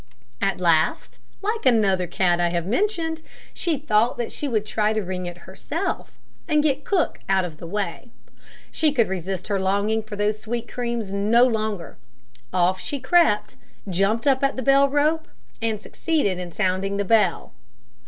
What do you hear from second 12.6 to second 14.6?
she crept, jumped up at